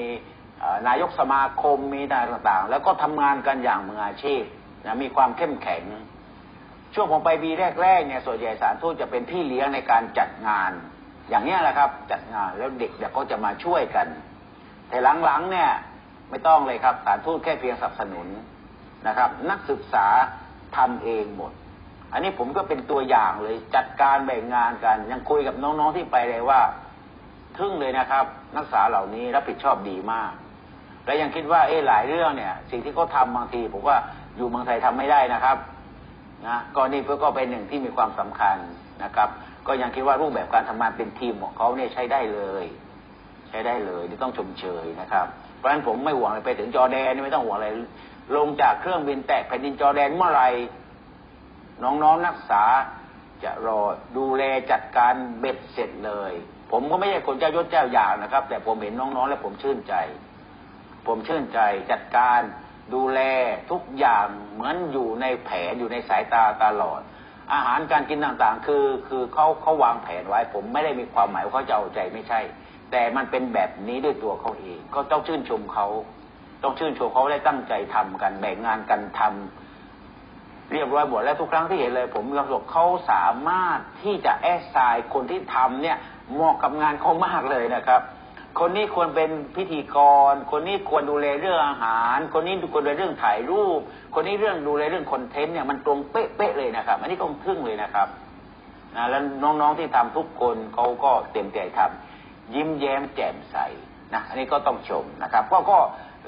[0.87, 4.43] นายกสมาคมมีนายต่างๆ แล้วก็ทำงานกันอย่างมืออาชีพ
[4.85, 5.83] นะมีความเข้มแข็ง
[6.93, 7.51] ช่วงผมไปปี
[7.81, 10.71] แรกๆเนี่ยส่วนใหญ่สารทูตจะเป็นพี่เลี้ยงในการจัดงาน
[11.29, 14.07] อย่างนี้แหละครับ จัดงานแล้วเด็กเด็กก็จะมาช่วยกัน
[14.89, 15.71] แต่หลังๆเนี่ย
[16.29, 18.27] ไม่ต้องเลยครับสารทูตแค่เพียงสนับสนุน
[19.07, 20.07] นะครับ นักศึกษา
[20.75, 21.51] ทำเองหมด
[22.11, 26.59] อันนี้ผมก็เป็นตัวอย่างเลย จัดการแบ่งงานกัน ยังคุยกับน้องๆที่ไปเลยว่า
[27.57, 30.31] ทึ่งเลยนะครับ นักศึกษาเหล่านี้รับผิดชอบดีมาก
[31.05, 33.97] และยังคิดว่าเอ๊หลายเรื่องเนี่ย สิ่งที่เขาทาบางทีผมว่า
[34.37, 35.57] อยู่เมืองไทยทำไม่ได้นะครับ
[36.47, 38.57] นะก็นี่เพื่อก็เป็นหนึ่งที่มีความสำคัญ
[39.03, 39.29] นะครับ
[39.67, 42.65] ก็ยังคิดว่ารูปแบบการทำงานเป็นทีมของเขาเนี่ยใช้ได้เลย
[43.49, 47.69] ใช้ได้เลยต้องชมเชยนะครับ เพราะฉะนั้นผมไม่ห่วงเลยไปถึงจอแดนไม่ต้องห่วงอะไร
[48.35, 50.49] ลงจากเครื่องบินแตกแผ่นดินจอแดนเมื่อไหร่
[51.83, 52.63] น้องๆนักศึกษา
[53.43, 53.79] จะรอ
[54.17, 56.33] ดูแลจัดการเบ็ดเสร็จเลย
[56.71, 59.95] ผมก็ไม่ใช่คนเจ้ายศเจ้าอย่างนะครับ แต่ผมเห็นน้องๆ แล้วผมชื่นใจ
[61.07, 61.59] ผมชื่นใจ
[61.91, 62.41] จัดการ
[62.93, 63.19] ดูแล
[63.71, 67.01] ทุกอย่างเหมือนอยู่ในแผนอยู่ในสายตาตลอด
[67.53, 72.41] อาหารการกินต่างๆ คือคือเขาเขาวางแผนไว้ ผมไม่ได้มีความหมายว่าเขาจะเอาใจไม่ใช่
[72.91, 75.87] แต่มันเป็นแบบนี้ด้วยตัวเขาเอง ก็ต้องชื่นชมเขา
[76.63, 85.97] ต้องชื่นชมเขาได้ตั้งใจทำกันแบ่งงานกันทำเรียบร้อยหมดแล้วทุกครั้งที่เห็นเลย ผมมีความสุขเขาสามารถที่จะแอสไซน์คนที่ทำเนี่ย
[86.33, 88.01] เหมาะกับงานเขามากเลยนะครับ
[88.59, 89.97] คนนี้ควรเป็นพิธีก
[90.31, 93.79] ร คนนี้ควรดูแลเรื่องอาหาร คนนี้ควรดูแลเรื่องถ่ายรูป
[94.13, 98.07] คนนี้เรื่องดูแลเรื่องคอนเทนต์เนี่ยมันตรงเป๊ะๆเลยนะครับ อันนี้ก็ทึ่งเลยนะครับ
[98.95, 103.57] นะแล้วน้องๆที่ทำทุกคนเขาก็เต็มใจทำยิ้มแย้มแจ่มใส
[104.13, 105.77] นะอันนี้ก็ต้องชมนะครับก็ก็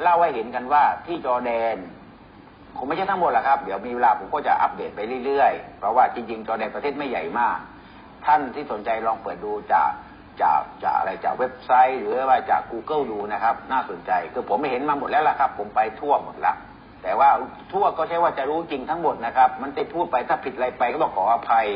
[0.02, 1.78] เล่าให้เห็นกันว่าที่จอแดน
[2.78, 7.58] คงไม่ใช่ทั้งหมดหรอกครับ เดี๋ยวมีเวลาผมก็จะอัปเดตไปเรื่อยๆ เพราะว่าจริงๆ จอแดนประเทศไม่ใหญ่มาก
[8.26, 9.92] ท่านที่สนใจลองเปิดดูจาก
[10.42, 16.54] จากจากอะไรจากเว็บไซต์ หรือว่าจาก Google ดูนะครับ น่าสนใจคือผมไม่เห็นมาหมดแล้วล่ะครับ ผมไปทั่วหมดละ
[17.04, 17.30] แต่ว่า
[17.72, 21.68] ทั่วก็ใช่ว่าจะรู้จริงทั้งหมดนะครับ มันจะพูดไปถ้าผิดอะไรไปก็ต้องขออภัย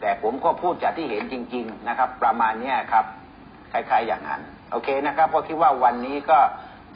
[0.00, 3.04] แต่ผมก็พูดจากที่เห็นจริง ๆ นะครับ ประมาณนี้ครับ
[3.72, 6.38] คล้ายๆอย่างนั้น โอเคนะครับก็คิดว่าวันนี้ก็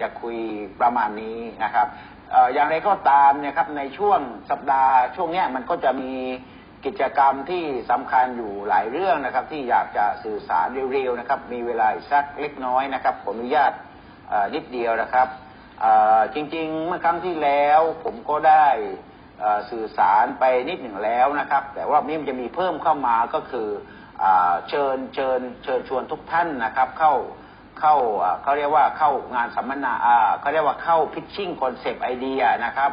[0.00, 0.36] จะคุย
[0.80, 1.86] ประมาณนี้นะครับ
[2.54, 6.14] อย่างไรก็ตามเนี่ยครับในช่วงสัปดาห์ช่วงนี้มันก็จะมี
[6.86, 13.72] กิจกรรมที่สำคัญอยู่หลายเรื่องนะครับ ที่อยากจะสื่อสารเร็วๆนะครับ มีเวลาสักเล็กน้อยนะครับขออนุญาต
[14.54, 15.28] นิดเดียวนะครับ
[16.34, 18.66] จริงๆเมื่อครั้งที่แล้วผมก็ได้
[19.70, 23.68] สื่อสารไปนิดหนึ่งแล้วนะครับ แต่ว่านี่มันจะมีเพิ่มเข้ามาก็คือ
[24.68, 27.14] เชิญเชิญเชิญชวนทุกท่านนะครับ เข้า
[27.80, 27.96] เข้า
[28.42, 29.94] เขาเรียกว่าเข้างานสัมมนา
[30.40, 32.90] เขาเรียกว่าเข้า pitching concept idea นะครับ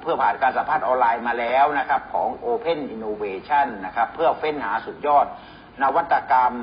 [0.00, 5.26] เพื่อผ่านการสัมภาษณ์ออนไลน์มาแล้วนะครับของ Open Innovation นะครับเพื่อเฟ้นหาสุดยอด
[5.82, 6.54] นวัตกรรม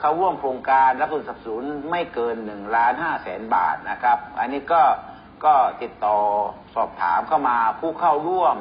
[0.00, 4.82] เข้าร่วมโครงการรับทุนสนับสนุนไม่เกินหนึ่งล้านห้าแสนบาทนะครับ อันนี้ก็
[5.44, 6.16] ก็ติดต่อ
[6.74, 8.56] สอบถามเข้ามาผู้เข้าร่วม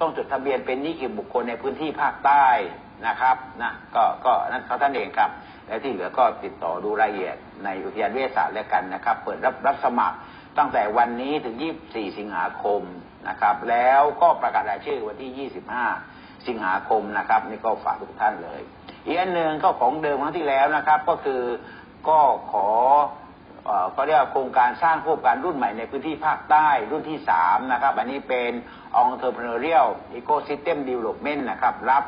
[0.00, 2.46] ต้องจดทะเบียนเป็นนิติบุคคลในพื้นที่ภาคใต้
[3.06, 5.30] นะครับนะก็ก็นั่นเขาท่านเองครับ
[5.66, 10.16] และที่เหลือก็ติดต่อดูรายละเอียดในอุทยานวิทยาศาสตร์แล้วกันนะครับ เปิดรับรับสมัคร
[10.58, 12.82] ตั้งแต่วันนี้ถึง 24 สิงหาคม
[13.28, 15.48] นะครับ แล้วก็ประกาศรายชื่อวันที่
[15.96, 18.60] 25 สิงหาคมนะครับ นี่ก็ฝากทุกท่านเลย
[19.06, 21.42] อีกอันหนึ่งก็ของเดิมครั้งที่แล้วนะครับ ก็คือ
[22.08, 22.20] ก็
[22.52, 22.68] ขอ
[23.96, 28.52] ก็เรียกโครงการสร้างโครงการรุ่นใหม่ในพื้นที่ภาคใต้รุ่นที่สามนะครับ อันนี้เป็น
[29.02, 29.88] entrepreneurial
[30.18, 32.04] ecosystem development นะครับ รับ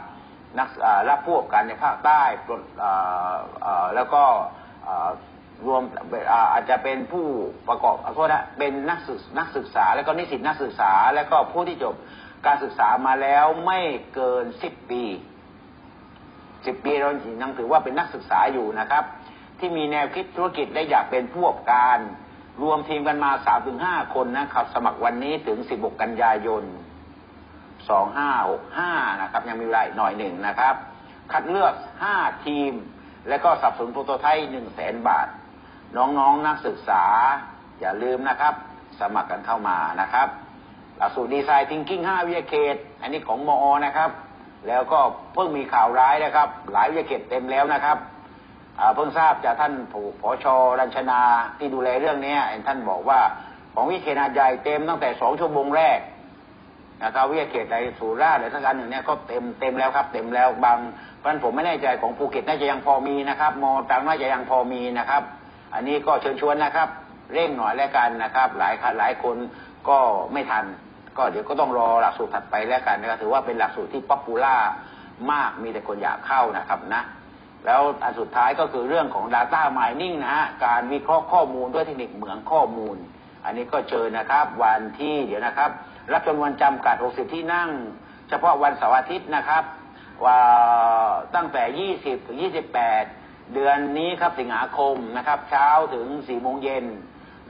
[0.59, 0.69] นัก
[1.09, 2.23] รับพวกกันในภาคใต้
[3.95, 4.23] แล้วก็
[5.67, 5.83] รวม
[6.53, 7.27] อาจจะเป็นผู้
[7.69, 11.95] ประกอบโทษนะเป็นนักศึกนักศึกษา แล้วก็นิสิตนักศึกษา แล้วก็ผู้ที่จบ
[12.47, 13.81] การศึกษามาแล้วไม่
[14.15, 15.05] เกินสิบปี
[16.67, 17.11] สิบปีเรา
[17.43, 19.05] ยังถือว่าเป็นนักศึกษาอยู่นะครับ
[19.59, 21.99] ที่มีแนวคิดธุรกิจและอยากเป็นผู้ประกอบการ
[22.63, 26.63] รวมทีมกันมาสามถึงห้าคนนะครับ สมัครวันนี้ถึงสิบกกันยายน
[27.91, 30.75] สองห้าหกห้านะครับยังมีเวลาหน่อยหนึ่งนะครับ
[31.33, 32.73] คัดเลือกห้าทีม
[33.29, 35.29] และก็สับสนโปรโตไทป์หนึ่งแสนบาท
[35.97, 37.05] น้องๆนนักศึกษา
[37.81, 38.55] อย่าลืมนะครับ
[39.01, 40.29] สมัครกันเข้ามานะครับ
[40.97, 44.11] หลักสูตรดีไซน์ทิงกิ้งห้าวิทยาเขต อันนี้ของมอนะครับ
[44.69, 45.01] แล้วก็
[45.35, 47.99] เพิ่งมีข่าวร้ายนะครับ หลายวิทยาเขตเต็มแล้วนะครับ
[48.95, 50.47] เพิ่งทราบจากท่านผู้ผอช
[50.81, 51.21] รัญชนา
[51.59, 53.21] ที่ดูแลเรื่องนี้ท่านบอกว่า
[53.75, 55.99] ของวิทยาเขตหาดใหญ่เต็มตั้งแต่สองชั่วโมงแรก
[57.05, 60.79] นะครับวิทยาเขตในสุราษฎร์หรือทั้งการหนึ่งเนี่ยก็เต็มเต็มแล้วครับ เต็มแล้วบาง
[61.19, 65.23] เพราะฉะนั้นผมไม่แน่ใจของภูเก็ตน่าจะยังพอมีนะครับมอตรังน่าจะยังพอมีนะครับ
[65.75, 66.89] อันนี้ก็เชิญชวนนะครับ
[67.33, 69.37] เร่งหน่อยแล้วกันนะครับ หลายหลายคน
[69.89, 69.99] ก็
[70.33, 70.65] ไม่ทัน
[71.17, 74.57] ก็เดี๋ยวก็ต้องรอหลักสูตรถัดไปแล้วกันนะครับถือว่าเป็นหลักสูตรที่ popular
[75.31, 77.03] มากมีแต่คนอยากเข้านะครับนะ
[77.67, 82.97] แล้วอันสุดท้ายก็คือเรื่องของ Data Mining นะฮะการวิเคราะห์ข้อมูลด้วยเทคนิคเหมืองข้อมูล
[83.45, 85.71] อันนี้ก็เชิญนะครับ วันที่เดี๋ยวนะครับ
[86.13, 87.71] รับจำนวนจำกัด 60 ที่นั่ง
[88.29, 89.65] เฉพาะวันเสาร์อาทิตย์นะครับ
[90.25, 90.41] ว่า
[91.35, 91.63] ตั้งแต่
[91.97, 92.39] 20 ถึง
[92.95, 96.85] 28 เดือนนี้ครับสิงหาคมนะครับ เช้าถึง 4 โมงเย็น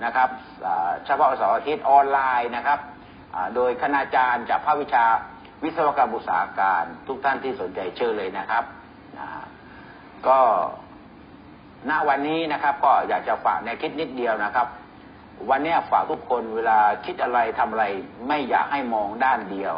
[0.05, 0.29] นะครับ
[1.07, 2.81] เฉพาะเสาร์อาทิตย์ออนไลน์นะครับ
[3.55, 5.07] โดยคณาจารย์จากภาควิชา
[5.64, 8.64] วิศวกรรมอุตสาหการ ทุกท่านที่สนใจเชิญเลยนะครับ
[10.29, 10.40] ก็
[11.90, 14.66] ณวันนี้นะครับก็อยากจะฝากในคิดนิดเดียวนะครับ
[15.51, 17.85] วันนี้ฝากทุกคนเวลาคิดอะไรทำอะไร
[18.29, 19.77] ไม่อยากให้มองด้านเดียว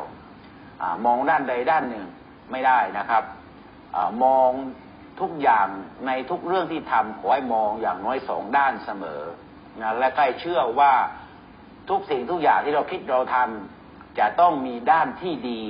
[0.83, 2.07] อมองด้านใดด้านหนึ่ง
[2.51, 3.25] ไม่ได้นะครับ
[3.95, 4.51] อมอง
[5.21, 5.67] ทุกอย่าง
[6.07, 9.23] ในทุกเรื่องที่ทำขอให้มองอย่างน้อยสองด้านเสมอ
[9.81, 10.93] นะและใกล้เชื่อว่า
[11.89, 15.61] ทุกสิ่งทุกอย่างที่เราคิดเราทำจะต้องมีด้านที่ดี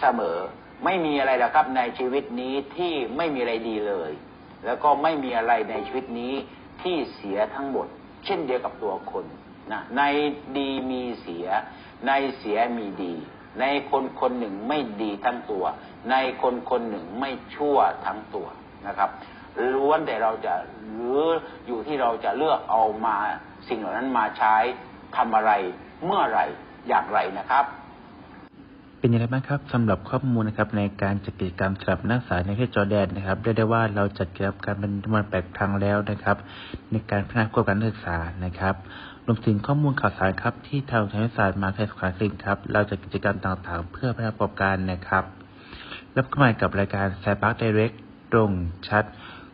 [0.00, 0.38] เสมอ
[0.84, 4.12] ไม่มีอะไรหรอกครับในชีวิตนี้ที่ไม่มีอะไรดีเลย
[4.64, 6.34] แล้วก็ไม่มีอะไรในชีวิตนี้
[6.82, 7.86] ที่เสียทั้งหมด
[8.24, 9.24] เช่นเดียวกับตัวคน
[9.72, 10.02] นะใน
[10.56, 11.46] ดีมีเสีย
[12.06, 13.14] ในเสียมีดี
[13.60, 15.64] ในคนคนหนึ่งไม่ดีทั้งตัว
[16.10, 17.76] ในคนคนหนึ่งไม่ชั่ว
[18.06, 18.46] ทั้งตัว
[18.86, 19.10] นะครับ
[19.74, 20.54] ล้วนแต่เราจะ
[20.94, 21.22] หรือ
[21.66, 23.16] อยู่ที่เราจะเลือกเอามา
[23.68, 24.56] สิ่งเหล่านั้นมาใช้
[25.16, 25.52] ทำอะไร
[26.04, 26.40] เมื่อไร
[26.88, 27.64] อย่างไรนะครับ
[28.98, 36.36] เป็นยังไงบ้างครับสำหรับข้อมูลนะครับในการจัดกิจกรรมสำหรับนักศึกษาในประเทศจอร์แดนนะครับเรียกได้ว่าเราจัดกิจกรรมกันเป็นจำนวนแปดครั้งแล้วนะครับ
[36.90, 38.74] ในการพัฒนาควบการศึกษานะครับ
[39.26, 45.24] รวมถึงข้อมูลข่าวสารครับที่ทางทางวิทยาศาสตร์มาเทศขาสิงครับเราจัดกิจกรรมต่างๆ เพื่อพัฒนาประกอบการนะครับ
[46.16, 47.92] รับเข้ามากับรายการแซฟาร์กไดเรก
[48.32, 48.50] ตรง
[48.88, 49.04] ชัด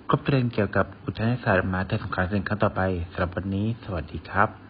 [0.09, 2.80] ครบประเด็นเกี่ยวกับอุทยานศาสตร์มาวิทยาลัยสงขลาสิงครั้งต่อไป
[3.12, 4.63] สำหรับวันนี้ สวัสดีครับ